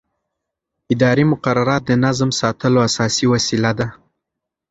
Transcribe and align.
اداري 0.93 1.23
مقررات 1.33 1.81
د 1.85 1.91
نظم 2.05 2.29
ساتلو 2.41 2.77
اساسي 2.89 3.25
وسیله 3.33 3.71
ده. 3.79 3.87